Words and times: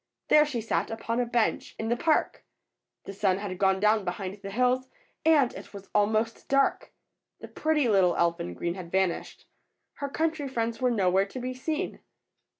There 0.29 0.47
she 0.47 0.61
sat 0.61 0.89
upon 0.89 1.19
a 1.19 1.27
bench 1.27 1.75
in 1.77 1.89
the 1.89 1.93
ETHEL'S 1.95 2.05
FRIENDS 2.05 2.43
125 3.05 3.05
park. 3.05 3.05
The 3.05 3.13
sun 3.13 3.37
had 3.37 3.59
gone 3.59 3.79
down 3.79 4.03
behind 4.03 4.41
the 4.41 4.49
hills, 4.49 4.87
and 5.23 5.53
it 5.53 5.75
was 5.75 5.91
almost 5.93 6.49
dark. 6.49 6.91
The 7.39 7.47
pretty 7.47 7.87
little 7.87 8.15
elf 8.15 8.39
in 8.39 8.55
green 8.55 8.73
had 8.73 8.91
vanished. 8.91 9.45
Her 9.97 10.09
country 10.09 10.47
friends 10.47 10.81
were 10.81 10.89
nowhere 10.89 11.27
to 11.27 11.39
be 11.39 11.53
seen. 11.53 11.99